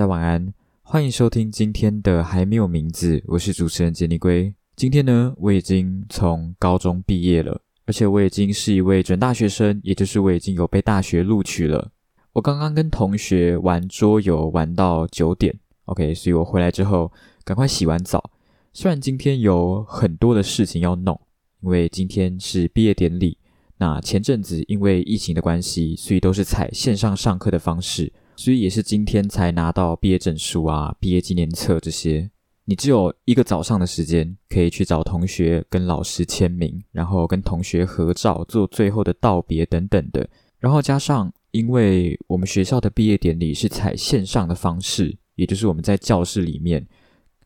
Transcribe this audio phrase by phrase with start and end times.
[0.00, 4.54] 大家晚安，欢迎收听今天的还没有名字，我是主持人杰尼龟。
[4.74, 11.90] 今天呢，我已经从高中毕业了，而且我已经是一位准大学生，也就是我已经有被大学录取了。
[12.32, 17.12] 我刚刚跟同学玩桌游玩到九点，OK，所以我回来之后
[17.44, 18.30] 赶快洗完澡。
[18.72, 21.20] 虽然今天有很多的事情要弄，
[21.60, 23.36] 因为今天是毕业典礼。
[23.76, 32.30] 那前阵子因为疫情的关系，所以都是采线上上课的方式，所以也是今天才拿到毕业证书啊、毕业纪念册这些。
[32.64, 40.26] 你只有一个早上的时间，可以去找同学跟老师签名，然后跟同学合照，做最后的道别等等的。
[40.58, 46.86] 然后加上，因为我们学校的毕业典礼是采线上的方式，也就是我们在教室里面，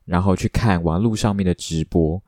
[0.04, 2.22] 然后去看网络上面的直播。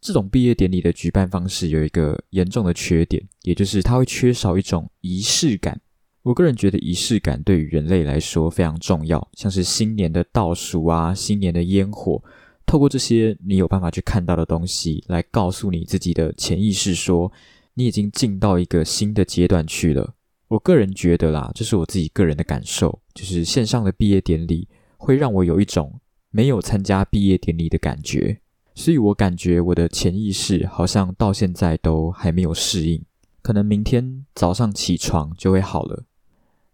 [0.00, 5.80] 这种毕业典礼的举办方式有一个严重的缺点，也就是它会缺少一种仪式感。
[6.22, 12.22] 我个人觉得仪式感对于人类来说非常重要，像是新年的倒数啊、新年的烟火，
[12.66, 17.32] 透过这些你有办法去看到的东西，来告诉你自己的潜意识说
[17.72, 20.14] 你已经进到一个新的阶段去了。
[20.48, 24.68] 我个人觉得啦，这是我自己个人的感受，就是线上的毕业典礼
[24.98, 25.98] 会让我有一种
[26.30, 28.38] 没有参加毕业典礼的感觉。
[28.74, 33.02] 所以我感觉我的潜意识好像到现在都还没有适应，
[33.40, 36.04] 可能明天早上起床就会好了。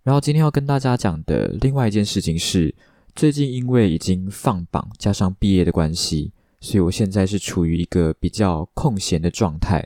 [0.07, 2.73] 然后今天要跟大家讲的另外一件事情是，
[3.17, 9.85] 最近因为已经放榜加上毕业的关系，所以我现在是处于一个比较空闲的状态。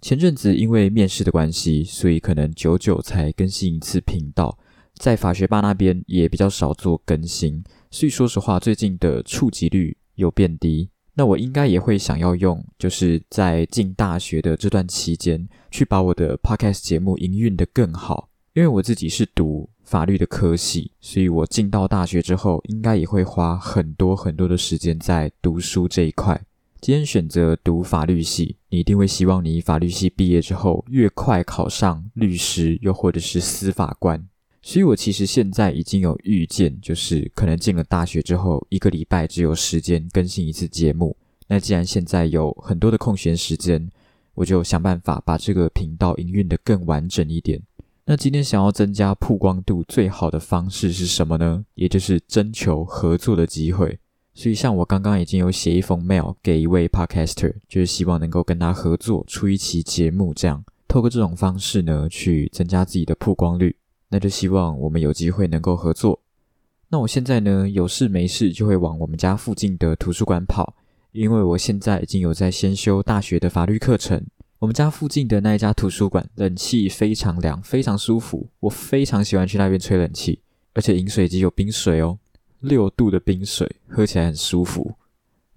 [0.00, 4.58] 前阵子因为面试的关系，所以可能久久才更新一次频道，
[4.96, 7.62] 在法学霸那边也比较少做更新，
[7.92, 10.90] 所以说实话，最近的触及率有变低。
[11.14, 18.29] 那我应该也会想要用，就是在进大学的这段期间，去把我的 podcast 节目营运的更好。
[18.60, 26.38] 因为我自己是读法律的科系，所以我进到大学之后，应该也会花很多很多的时间在读书这一块。
[26.78, 34.22] 今天选择读法律系，你一定会希望你法律系毕业之后，越快考上律师，又或者是司法官。
[34.60, 41.16] 所以，我其实现在已经有预见，就是可能进了大学之后，一个礼拜只有时间更新一次节目。
[41.48, 43.88] 那既然现在有很多的空闲时间，
[44.34, 47.58] 我就想办法把这个频道营运的更完整一点。
[48.10, 51.64] 那今天想要增加曝光度最好的方式是什么呢？
[51.76, 54.00] 也就是征求合作的机会。
[54.34, 63.76] 所以，像我刚刚已经有写一封 mail 给一位 podcaster，就是希望能够跟他合作出一期节目，这样透过这种方式呢，去增加自己的曝光率。
[64.08, 66.20] 那就希望我们有机会能够合作。
[66.88, 70.74] 那我现在呢，有事没事就会往我们家附近的图书馆跑，
[71.12, 74.20] 因为我现在已经有在先修大学的法律课程。
[74.60, 80.42] 我们家附近的那一家图书馆，冷气非常凉，非常舒服，我非常喜欢去那边吹冷气，
[80.74, 82.18] 而且饮水机有冰水哦，
[82.60, 84.96] 六度的冰水，喝起来很舒服。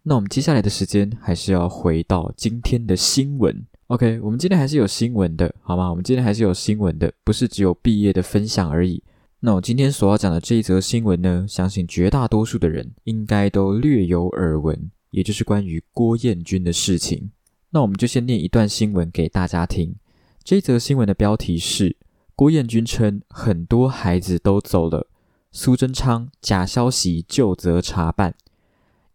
[0.03, 3.65] 那我们接下来的时间还是要回到今天的新闻。
[3.87, 5.89] OK，我们今天还是有新闻的，好吗？
[5.89, 9.03] 我们今天还是有新闻的，不是只有毕业的分享而已。
[9.41, 17.31] 那我今天所要讲的这一则新闻呢，相信绝大多数的人应该都略有耳闻，也就是关于郭彦军的事情。
[17.75, 19.95] 那我们就先念一段新闻给大家听。
[20.43, 21.97] 这则新闻的标题是：
[22.35, 25.07] 郭彦军称很多孩子都走了，
[25.51, 28.35] 苏贞昌假消息就责查办。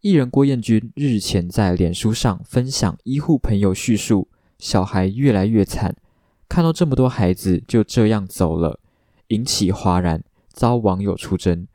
[0.01, 4.27] 艺人郭彦军日前在脸书上分享医护朋友叙述。
[4.57, 5.95] 小孩越来越惨，
[6.49, 8.81] 看到这么多孩子就这样走了，
[9.29, 10.21] 引起哗然，
[10.51, 11.65] 遭网友出征。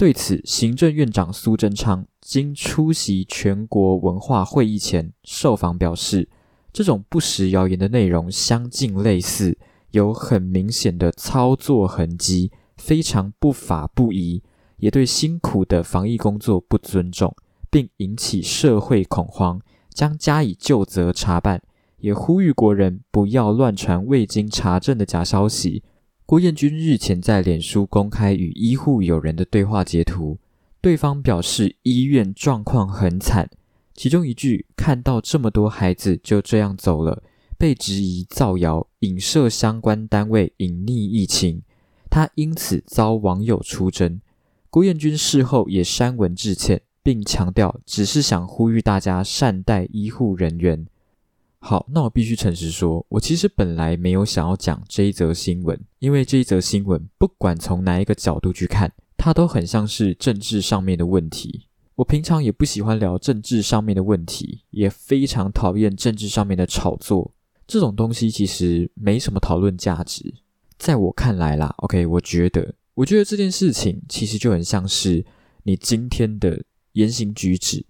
[0.00, 6.26] 对此，行政院长苏贞昌经出席全国文化会议前受访表示，
[6.72, 9.58] 这种不实谣言的内容相近类似，
[9.90, 14.42] 有很明显的操作痕迹，非常不法不宜，
[14.78, 17.36] 也对辛苦的防疫工作不尊重，
[17.70, 19.60] 并引起社会恐慌，
[19.92, 21.60] 将加以就责查办。
[21.98, 25.82] 也呼吁国人不要乱传未经查证的假消息。
[26.30, 30.38] 郭彦军日前在脸书公开与医护友人的对话截图，
[30.80, 33.50] 对方表示医院状况很惨，
[33.94, 37.24] 其中一句看到这么多孩子就这样走了，
[37.58, 41.62] 被质疑造谣，影射相关单位隐匿疫情，
[42.08, 44.20] 他因此遭网友出征。
[44.70, 50.86] 郭彦军事后也删文致歉，并强调只是想呼吁大家善待医护人员。
[51.62, 61.66] 好，那我必须诚实说，我其实本来没有想要讲这一则新闻，因为这一则新闻不管从哪一个角度去看，它都很像是政治上面的问题。
[61.96, 67.34] 我平常也不喜欢聊政治上面的问题，也非常讨厌政治上面的炒作。
[67.66, 70.34] 这种东西其实没什么讨论价值，
[70.78, 71.74] 在我看来啦。
[71.78, 75.24] OK，我觉得，我觉得这件事情其实就很像是
[75.64, 77.84] 你今天的言行举止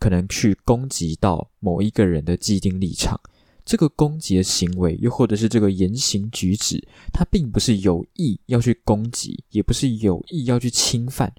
[0.00, 3.20] 可能去攻击到某一个人的既定立场。
[3.62, 6.82] 这个攻击的行为，又或者是这个言行举止，
[7.12, 11.32] 它并不是有意要去攻击，也不是有意要去侵犯，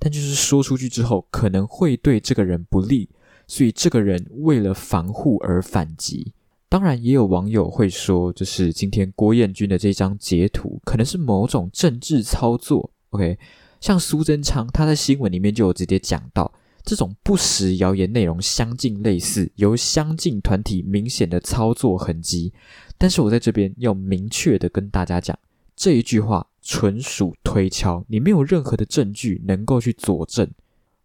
[0.00, 3.08] 但就是说出去之后可能会对这个人不利，
[3.46, 6.32] 所以这个人为了防护而反击。
[6.68, 12.90] 当然，也有网友会说，就是今天郭彦军的这张截图可能是某种政治操作。
[13.10, 13.38] OK，
[13.80, 16.52] 像苏贞昌，他在新闻里面就有直接讲到。
[16.86, 22.52] 这种不实谣言内容相近类似，由相近团体明显的操作痕迹。
[22.96, 25.36] 但是我在这边要明确的跟大家讲，
[25.74, 30.48] 这一句话纯属推敲，你没有任何的证据能够去佐证。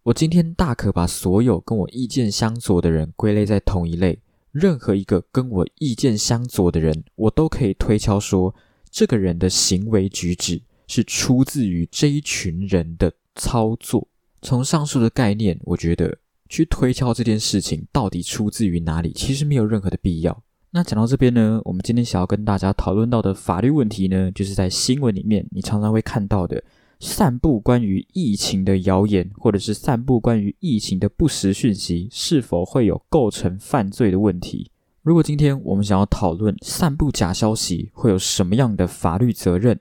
[0.03, 4.19] 我今天大可把所有跟我意见相左的人归类在同一类，
[4.51, 8.53] 任何一个跟我意见相左的人，我都可以推敲说，
[8.91, 14.07] 这个人的行为举止是出自于这一群人的操作。
[14.41, 16.17] 从上述的概念，我觉得
[16.49, 20.43] 去推敲这件事情到底出自于哪里，其实没有任何的必要。
[20.71, 26.63] 那讲到这边呢，我们今天想要跟大家讨论到的法律问题呢，就是在新闻里面你常常会看到的，
[26.99, 34.71] 散布关于疫情的谣言，或者是散布关于疫情的不实讯息，是否会有构成犯罪的问题？
[35.03, 39.79] 如果今天我们想要讨论散布假消息会有什么样的法律责任？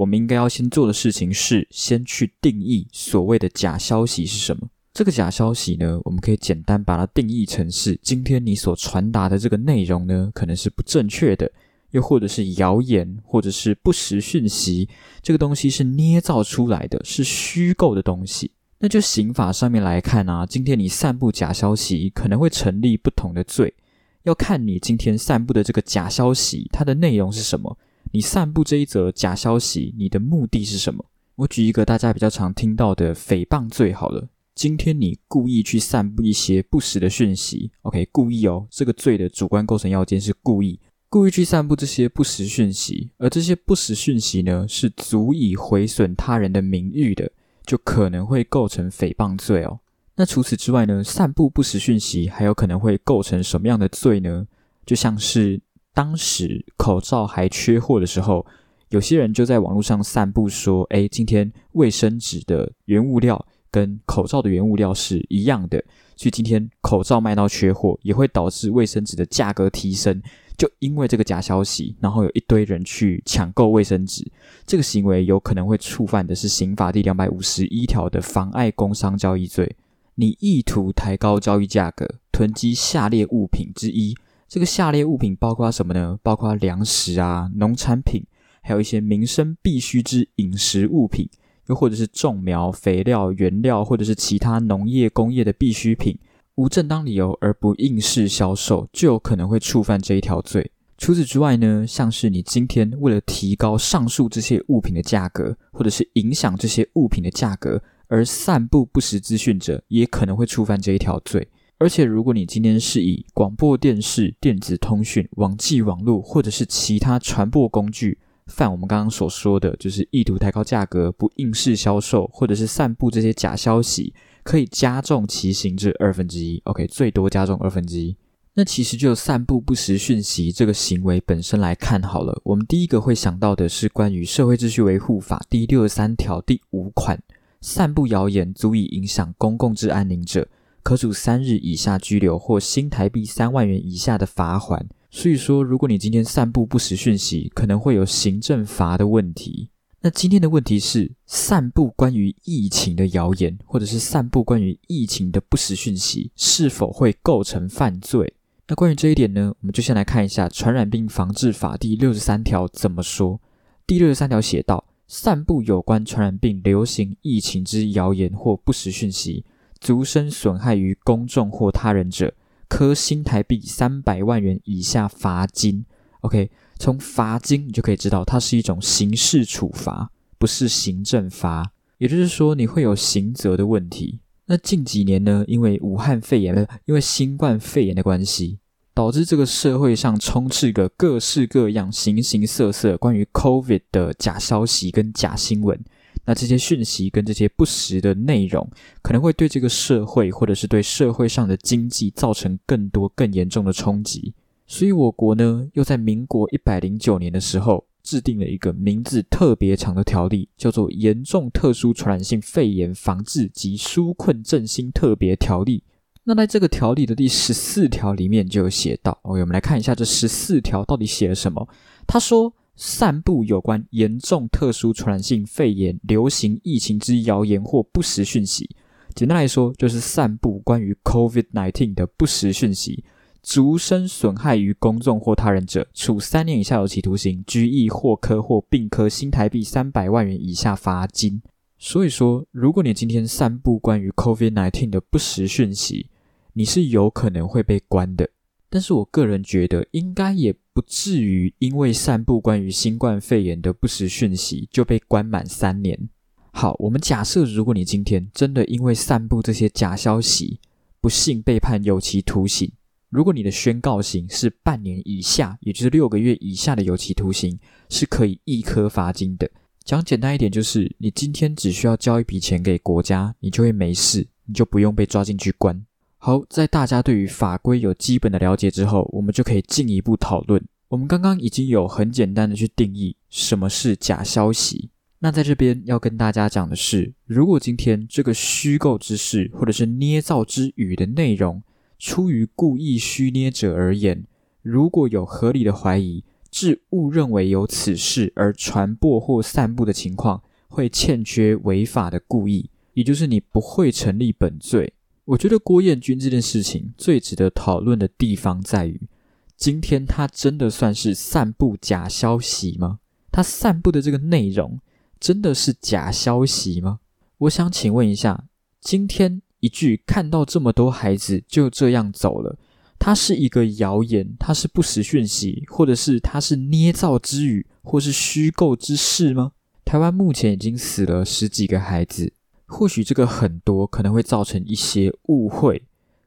[0.00, 4.66] 我们应该要先做的事情是，先去定义所谓的假消息是什么。
[4.94, 11.52] 这个假消息呢，我们可以简单把它定义成是：今天你所传达的这个内容呢，可能是不正确的，
[11.90, 14.88] 又或者是谣言，或者是不实讯息。
[15.20, 18.52] 这个东西是捏造出来的，是虚构的东西。
[18.78, 23.74] 那就刑法上面来看啊，今天你散布假消息，可能会成立不同的罪，
[24.22, 27.76] 要看你今天散布的这个假消息，它的内容是什么。
[28.12, 31.04] 你散布这一则假消息，你的目的是什么？
[31.36, 34.28] 我举一个大家比较常听到的诽谤罪好了。
[34.52, 38.66] 今天你故意去散布一些不实的讯息，OK，故意哦。
[38.68, 47.30] 这个罪的主观构成要件是故意，故意去散布这些不实讯息，而这些不实讯息呢，是足以毁损他人的名誉的，
[47.64, 49.78] 就可能会构成诽谤罪哦。
[50.16, 54.48] 那除此之外呢，散布不实讯息还有可能会构成什么样的罪呢？
[54.84, 55.60] 就像是。
[55.92, 58.46] 当时口罩还缺货的时候，
[58.90, 65.82] 有些人就在网络上散布说：“哎，今天卫生纸的原物料跟口罩的原物料是一样的，
[66.16, 70.22] 所以今天口罩卖到缺货，也会导致卫生纸的价格提升。”
[70.56, 74.30] 就因为这个假消息，然后有一堆人去抢购卫生纸，
[74.66, 79.74] 这个行为有可能会触犯的是刑法第两百五十一条的妨碍工商交易罪。
[80.16, 84.14] 你意图抬高交易价格，囤积下列物品之一。
[84.50, 86.18] 这个下列物品包括什么呢？
[86.24, 88.26] 包括粮食啊、农产品，
[88.62, 91.30] 还有一些民生必需之饮食物品，
[91.68, 96.18] 又或者是种苗、肥料、原料，或者是其他农业、工业的必需品，
[96.56, 100.72] 无正当理由而不应市销售，就有可能会触犯这一条罪。
[100.98, 111.46] 除此之外呢，像是你今天为了提高上述这些物品的价格，或者是影响这些物品的价格而散布不实资讯者，也可能会触犯这一条罪。
[111.80, 118.18] 而且，如果你今天是以广播电视、电子通讯、网际网络或者是其他传播工具
[118.48, 126.60] 犯我们刚刚所说的，就是意图抬高价格、不应试销售，或者是散布这些假消息，可以加重其刑至二分之一。
[126.64, 128.14] OK，最多加重二分之一。
[128.52, 137.18] 那其实就散布不实讯息这个行为本身来看好了，我们第一个会想到的是关于《社会秩序维护法》第六十三条第五款，
[137.62, 140.46] 散布谣言足以影响公共治安宁者。
[140.82, 144.88] 可处三日以下拘留或新台币三万元以下的罚款。
[145.10, 149.70] 所以说，如果你今天散布不实讯息，可能会有行政罚的问题。
[150.02, 158.32] 那今天的问题是，散布关于疫情的谣言，或者是散布关于疫情的不实讯息，是否会构成犯罪？
[158.68, 163.40] 那关于这一点呢，我们就先来看一下《传染病防治法》第六十三条怎么说。
[163.86, 169.44] 第六十三条写道：散布有关传染病流行疫情之谣言或不实讯息。
[169.80, 172.34] 足生损害于公众或他人者，
[172.68, 175.84] 科新台币三百万元以下罚金。
[176.20, 181.72] OK，从罚金你就可以知道，它是一种刑事处罚，不是行政罚。
[181.96, 184.20] 也就是说，你会有刑责的问题。
[184.46, 188.58] 那近几年呢，因为武汉肺炎，因为新冠肺炎的关系，
[188.92, 195.82] 导致这个社会上充斥着各式各样、形形色色关于 COVID 的假消息跟假新闻。
[196.30, 198.64] 那这些讯息跟这些不实的内容，
[199.02, 204.32] 可能会对这个社会或者是对社会上的经济造成更多更严重的冲击。
[204.64, 215.78] 所以，我国呢又在民国一百零九年的时候，制定了一个名字特别长的条例，叫做《严重特殊传染性肺炎防治及纾困振兴特别条例》。
[216.22, 221.66] 那在这个条例的第十四条里面就有写到，OK，我们来看一下这十四条到底写了什么。
[222.06, 228.70] 他说，散布有关严重特殊传染性肺炎流行疫情之谣言或不实讯息，
[229.14, 233.04] 简单来说就是散布关于 COVID-19 的不实讯息。
[233.42, 241.42] 足生损害于公众或他人者，处三年以下有期徒刑、拘役或科或并科新台币三百万元以下罚金。
[241.78, 246.08] 所以说，如果你今天散布关于 COVID-19 的不实讯息，
[246.54, 248.30] 你是有可能会被关的。
[248.70, 256.08] 但是我个人觉得，应该也不至于因为散布关于新冠肺炎的不实讯息就被关满三年。
[256.52, 260.60] 好，我们假设，如果你今天真的因为散布这些假消息，
[261.00, 262.70] 不幸被判有期徒刑。
[263.08, 267.58] 如果你的宣告刑是半年以下，也就是六个月以下的有期徒刑，
[267.88, 269.50] 是可以一颗罚金的。
[269.84, 275.84] 讲简单一点，就是你今天只需要交一笔钱给国家，你就会没事，你就不用被抓进去关。
[276.22, 280.62] 好，在大家对于法规有基本的了解之后，我们就可以进一步讨论。
[280.88, 284.90] 我们刚刚已经有很简单的去定义什么是假消息。
[285.20, 291.62] 那在这边要跟大家讲的是，如果今天这个虚构之事或者是捏造之语的内容，
[291.98, 294.22] 出于故意虚捏者而言，
[294.60, 304.92] 如果有合理的怀疑，致误认为有此事而传播或散布的情况，会欠缺违法的故意，也就是你不会成立本罪。
[305.24, 309.08] 我觉得郭彦军这件事情最值得讨论的地方在于，
[309.56, 312.98] 今天他真的算是散布假消息吗？
[313.30, 314.80] 他散布的这个内容
[315.18, 317.00] 真的是假消息吗？
[317.38, 318.46] 我想请问一下，
[318.80, 319.42] 今天。
[319.62, 322.58] 一句看到这么多孩子就这样走了，
[322.98, 329.52] 它是一个谣言，它是不实讯息，或者是它是捏造之语，或是虚构之事吗？
[329.84, 332.32] 台湾目前已经死了十几个孩子，
[332.70, 335.82] 或许这个很多可能会造成一些误会，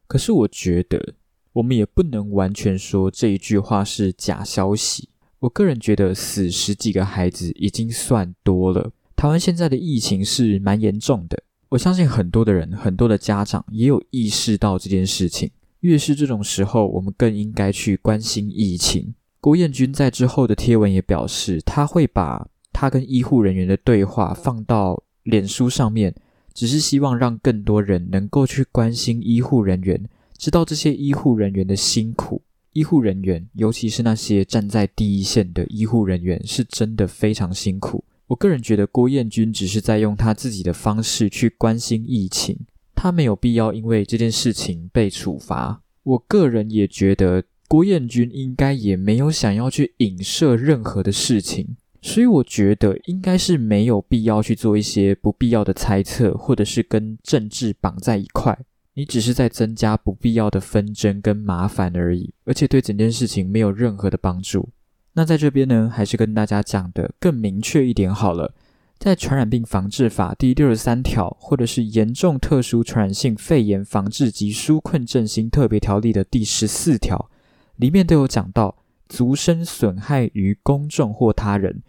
[0.07, 1.13] 可是我觉得
[1.53, 5.09] 我们也不能完全说这一句话是假消息。
[5.39, 8.91] 我个人觉得死十几个孩子已经算多了。
[9.15, 11.41] 台湾现在的疫情是蛮严重的。
[11.69, 15.49] 我相信很多的人，很多的家长也有意识到这件事情。
[15.79, 19.15] 越是这种时候，我们更应该去关心疫情。
[19.41, 26.15] 郭彦军在之后的贴文也表示，他会把他跟医护人员的对话放到脸书上面，
[26.53, 30.07] 只是希望让更多人能够去关心医护人员，
[30.37, 32.41] 知道这些医护人员的辛苦。
[32.73, 38.03] 医护人员，尤其是那些站在第一线的医护人员，是真的非常辛苦。
[38.27, 42.57] 我个人觉得郭彦军只是在用他自己的方式去关心疫情，
[42.95, 45.81] 他没有必要因为这件事情被处罚。
[46.03, 58.59] 我个人也觉得郭彦军应该也没有想要去影射任何的事情，所以我觉得应该是没有必要去做一些不必要的猜测，或者是跟政治绑在一块。
[58.95, 64.69] 你只是在增加不必要的纷争跟麻烦而已，而且对整件事情没有任何的帮助。
[65.13, 68.53] 那在这边呢，还是跟大家讲的更明确一点好了。
[68.99, 77.29] 在《传染病防治法》第六十三条，或者是《严重特殊传染性肺炎防治及纾困振兴特别条例》的第十四条，
[77.77, 81.81] 里面都有讲到足生损害于公众或他人。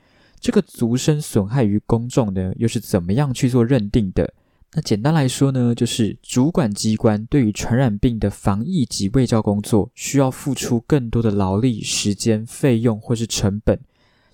[0.44, 4.34] 这个足生损害于公众呢，又是怎么样去做认定的？
[4.74, 13.80] 那简单来说呢，就是主管机关对于传染病的防疫及卫教工作，需要付出更多的劳力、时间、费用或是成本。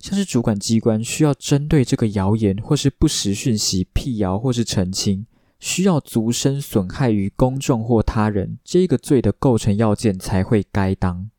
[0.01, 5.25] 像是主管机关需要针对这个谣言或是不实讯息辟谣或是澄清，
[5.61, 11.31] 需要足生损害于公众或他人这个罪的构成要件才会该当。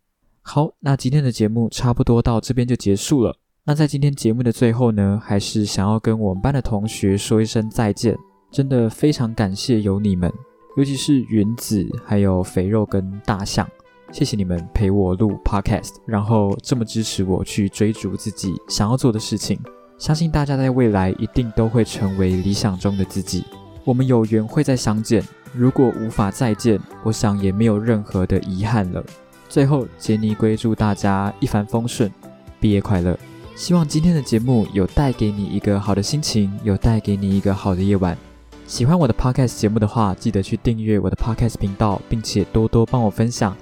[0.42, 3.36] 好，那今天的节目差不多到这边就结束了。
[3.64, 8.18] 那在今天节目的最后呢，还是想要跟我们班的同学说一声再见。
[8.50, 10.34] 真的非常感谢有你们，
[10.76, 13.70] 尤其是云子、还有肥肉跟大象，
[14.12, 19.60] 谢谢你们陪我录 podcast，然后这么支持我去追逐自己想要做的事情。
[20.00, 23.46] 相信大家在未来一定都会成为理想中的自己。
[23.86, 29.06] 我们有缘会再相见，如果无法再见，我想也没有任何的遗憾了。
[29.48, 32.12] 最后，杰尼龟祝大家一帆风顺，
[32.60, 33.16] 毕业快乐！
[33.62, 38.18] 希望今天的节目有带给你一个好的心情，有带给你一个好的夜晚。
[38.66, 43.56] 喜欢我的 podcast 节目的话，记得去订阅我的 podcast 频道，并且多多帮我分享。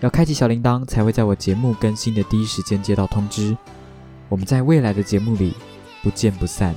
[0.00, 3.56] 要开启小铃铛，才会在我节目更新的第一时间接到通知。
[4.28, 5.54] 我们在未来的节目里
[6.02, 6.76] 不见不散。